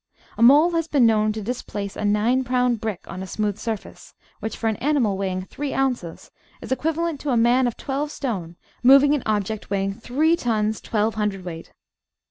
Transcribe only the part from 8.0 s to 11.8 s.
stone moving an object weighing 3 tons 12 cwt.